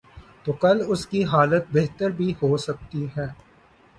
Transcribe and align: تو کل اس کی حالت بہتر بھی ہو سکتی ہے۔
تو 0.43 0.51
کل 0.53 0.81
اس 0.87 1.05
کی 1.07 1.23
حالت 1.23 1.65
بہتر 1.73 2.09
بھی 2.09 2.33
ہو 2.41 2.55
سکتی 2.57 3.05
ہے۔ 3.17 3.27